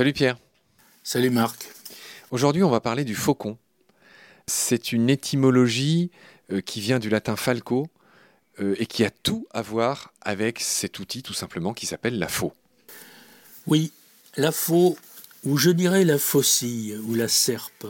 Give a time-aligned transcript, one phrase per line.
[0.00, 0.38] Salut Pierre.
[1.02, 1.68] Salut Marc.
[2.30, 3.58] Aujourd'hui, on va parler du faucon.
[4.46, 6.10] C'est une étymologie
[6.50, 7.86] euh, qui vient du latin falco
[8.60, 12.28] euh, et qui a tout à voir avec cet outil tout simplement qui s'appelle la
[12.28, 12.54] faux.
[13.66, 13.92] Oui,
[14.38, 14.96] la faux,
[15.44, 17.86] ou je dirais la faucille ou la serpe.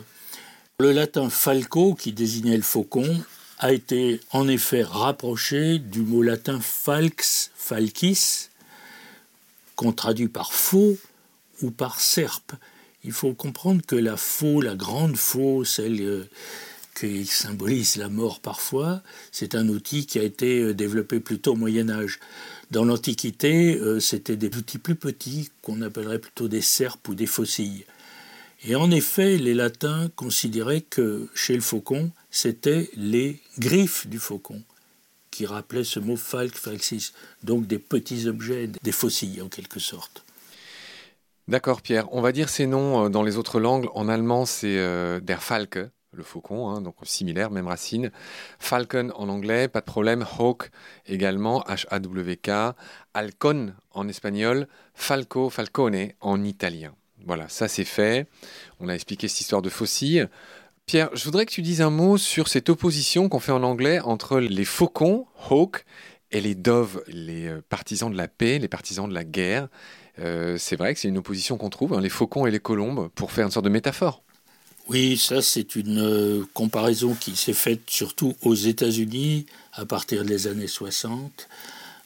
[0.81, 3.23] Le latin falco, qui désignait le faucon,
[3.61, 8.49] a été en effet rapproché du mot latin falx, falcis,
[9.77, 10.99] qu'on traduit par faux
[11.63, 12.53] ou par serpe.
[13.05, 16.25] Il faut comprendre que la faux, la grande faux, celle euh,
[16.95, 19.03] qui symbolise la mort parfois,
[19.33, 22.21] c'est un outil qui a été euh, développé plutôt au Moyen Âge.
[22.71, 27.27] Dans l'Antiquité, euh, c'était des outils plus petits qu'on appellerait plutôt des serpes ou des
[27.27, 27.87] faucilles.
[28.65, 34.63] Et en effet, les latins considéraient que chez le faucon, c'était les griffes du faucon
[35.31, 40.23] qui rappelaient ce mot falc, falxis, donc des petits objets, des fossiles en quelque sorte.
[41.51, 43.89] D'accord Pierre, on va dire ces noms euh, dans les autres langues.
[43.95, 45.81] En allemand, c'est euh, der Falke,
[46.13, 48.13] le faucon, hein, donc similaire, même racine.
[48.61, 50.25] Falcon en anglais, pas de problème.
[50.39, 50.71] Hawk
[51.07, 52.77] également, H-A-W-K.
[53.15, 54.69] Halcon en espagnol.
[54.95, 56.95] Falco, falcone en italien.
[57.27, 58.29] Voilà, ça c'est fait.
[58.79, 60.31] On a expliqué cette histoire de fossiles.
[60.87, 63.99] Pierre, je voudrais que tu dises un mot sur cette opposition qu'on fait en anglais
[63.99, 65.85] entre les faucons, hawk,
[66.33, 69.69] et les doves, les euh, partisans de la paix, les partisans de la guerre.
[70.19, 73.09] Euh, c'est vrai que c'est une opposition qu'on trouve, hein, les faucons et les colombes,
[73.15, 74.23] pour faire une sorte de métaphore.
[74.89, 80.49] Oui, ça c'est une euh, comparaison qui s'est faite surtout aux États-Unis à partir des
[80.49, 81.49] années 60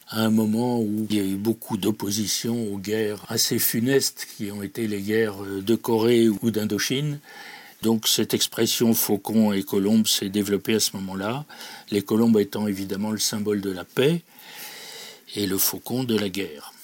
[0.09, 4.51] à un moment où il y a eu beaucoup d'opposition aux guerres assez funestes qui
[4.51, 7.19] ont été les guerres de Corée ou d'Indochine.
[7.81, 11.45] Donc cette expression faucon et colombe s'est développée à ce moment-là,
[11.91, 14.21] les colombes étant évidemment le symbole de la paix
[15.35, 16.74] et le faucon de la guerre.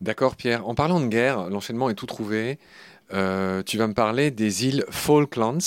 [0.00, 2.58] D'accord Pierre, en parlant de guerre, l'enchaînement est tout trouvé.
[3.12, 5.58] Euh, tu vas me parler des îles Falklands,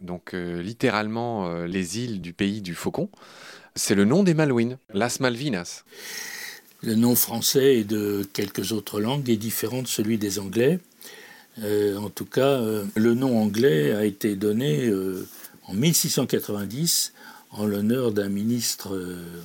[0.00, 3.08] donc euh, littéralement euh, les îles du pays du faucon.
[3.76, 5.84] C'est le nom des Malouines, Las Malvinas.
[6.82, 10.80] Le nom français et de quelques autres langues est différent de celui des Anglais.
[11.60, 12.60] En tout cas,
[12.94, 14.92] le nom anglais a été donné
[15.64, 17.12] en 1690
[17.50, 18.96] en l'honneur d'un ministre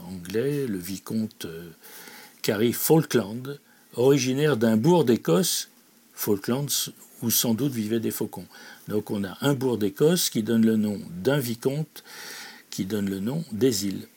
[0.08, 1.48] anglais, le vicomte
[2.44, 3.58] Carey Falkland,
[3.96, 5.70] originaire d'un bourg d'Écosse,
[6.14, 8.46] Falklands, où sans doute vivaient des faucons.
[8.88, 12.04] Donc on a un bourg d'Écosse qui donne le nom d'un vicomte,
[12.70, 14.08] qui donne le nom des îles.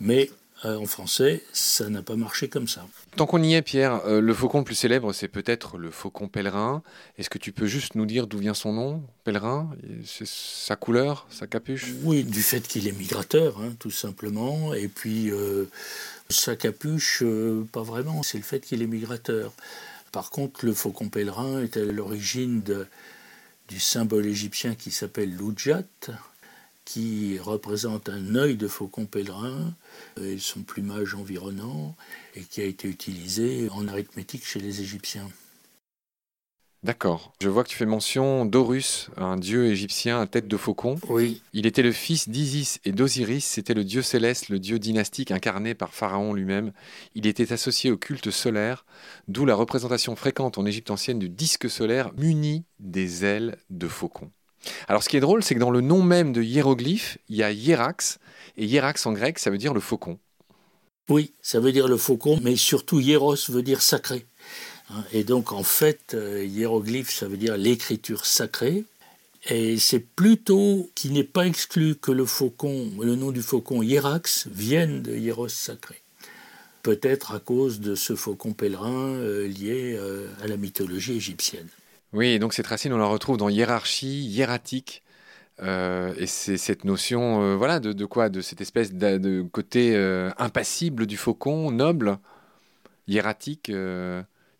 [0.00, 0.30] Mais
[0.64, 2.86] en français, ça n'a pas marché comme ça.
[3.16, 6.28] Tant qu'on y est, Pierre, euh, le faucon le plus célèbre, c'est peut-être le faucon
[6.28, 6.82] pèlerin.
[7.18, 9.70] Est-ce que tu peux juste nous dire d'où vient son nom, pèlerin?
[10.04, 11.92] C'est sa couleur, sa capuche?
[12.04, 14.72] Oui, du fait qu'il est migrateur, hein, tout simplement.
[14.74, 15.64] Et puis, euh,
[16.30, 17.22] sa capuche,
[17.72, 18.22] pas vraiment.
[18.22, 19.52] C'est le fait qu'il est migrateur.
[20.12, 22.62] Par contre, le faucon pèlerin est à l'origine
[23.68, 25.82] du symbole égyptien qui s'appelle l'Ujat,
[26.84, 29.74] qui représente un œil de faucon pèlerin
[30.20, 31.96] et son plumage environnant,
[32.34, 35.28] et qui a été utilisé en arithmétique chez les Égyptiens.
[36.82, 37.32] D'accord.
[37.40, 40.96] Je vois que tu fais mention d'Horus, un dieu égyptien à tête de faucon.
[41.08, 41.40] Oui.
[41.52, 45.74] Il était le fils d'Isis et d'Osiris, c'était le dieu céleste, le dieu dynastique incarné
[45.74, 46.72] par Pharaon lui-même.
[47.14, 48.84] Il était associé au culte solaire,
[49.28, 54.32] d'où la représentation fréquente en Égypte ancienne du disque solaire muni des ailes de faucon.
[54.88, 57.42] Alors ce qui est drôle, c'est que dans le nom même de hiéroglyphe, il y
[57.42, 58.18] a hiérax,
[58.56, 60.18] et hiérax en grec, ça veut dire le faucon.
[61.08, 64.26] Oui, ça veut dire le faucon, mais surtout hieros veut dire sacré.
[64.90, 68.84] Hein, et donc en fait, euh, hiéroglyphe, ça veut dire l'écriture sacrée.
[69.48, 74.46] Et c'est plutôt qu'il n'est pas exclu que le faucon, le nom du faucon hiérax,
[74.52, 76.00] vienne de hieros sacré.
[76.84, 81.68] Peut-être à cause de ce faucon pèlerin euh, lié euh, à la mythologie égyptienne.
[82.12, 85.02] Oui, donc cette racine, on la retrouve dans hiérarchie, hiératique.
[85.62, 90.30] Euh, et c'est cette notion, euh, voilà, de, quoi De cette espèce de, côté euh,
[90.38, 92.18] impassible du faucon, noble,
[93.08, 93.72] hiératique,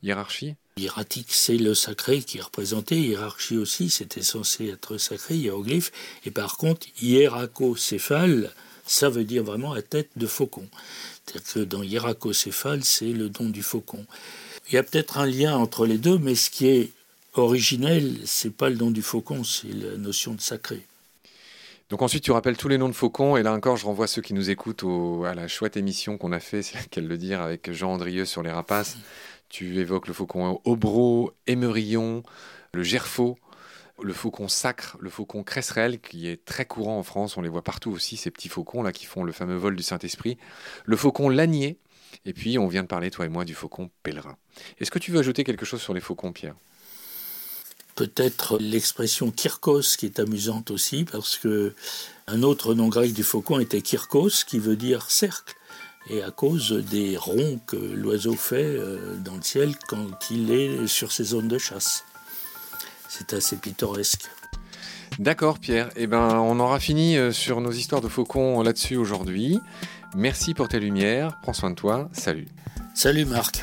[0.02, 2.98] hiérarchie Hiératique, c'est le sacré qui est représenté.
[2.98, 5.92] Hiérarchie aussi, c'était censé être sacré, hiéroglyphe.
[6.24, 8.50] Et par contre, hiéracocéphale,
[8.86, 10.66] ça veut dire vraiment la tête de faucon.
[11.26, 14.06] C'est-à-dire que dans hiéracocéphale, c'est le don du faucon.
[14.70, 16.90] Il y a peut-être un lien entre les deux, mais ce qui est
[17.34, 20.86] originel, c'est pas le nom du faucon, c'est la notion de sacré.
[21.88, 24.22] Donc ensuite, tu rappelles tous les noms de faucons, et là encore, je renvoie ceux
[24.22, 24.84] qui nous écoutent
[25.26, 28.42] à la chouette émission qu'on a fait, c'est qu'elle le dire, avec Jean Andrieux sur
[28.42, 28.96] les rapaces.
[29.48, 32.22] Tu évoques le faucon Aubreau, Émerillon,
[32.72, 33.38] le Gerfaux,
[34.02, 37.62] le faucon sacre, le faucon cresserelle, qui est très courant en France, on les voit
[37.62, 40.38] partout aussi, ces petits faucons là qui font le fameux vol du Saint-Esprit,
[40.86, 41.78] le faucon lanier,
[42.24, 44.36] et puis on vient de parler, toi et moi, du faucon pèlerin.
[44.78, 46.54] Est-ce que tu veux ajouter quelque chose sur les faucons, Pierre?
[47.94, 51.74] Peut-être l'expression kirkos qui est amusante aussi parce que
[52.26, 55.54] un autre nom grec du faucon était kirkos qui veut dire cercle
[56.08, 60.86] et à cause des ronds que l'oiseau fait euh, dans le ciel quand il est
[60.86, 62.04] sur ses zones de chasse.
[63.08, 64.28] C'est assez pittoresque.
[65.18, 69.58] D'accord Pierre, eh ben, on aura fini euh, sur nos histoires de faucons là-dessus aujourd'hui.
[70.16, 72.48] Merci pour tes lumières, prends soin de toi, salut.
[72.94, 73.62] Salut Marc.